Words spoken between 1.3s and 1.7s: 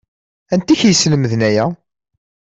aya?